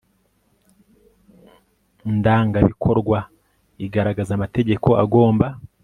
[2.17, 3.19] ndangabikorwa
[3.85, 5.47] igaragaza amategeko agomba